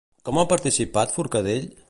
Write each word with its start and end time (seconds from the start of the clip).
Com 0.29 0.39
ha 0.39 0.45
participat 0.53 1.15
Forcadell? 1.19 1.71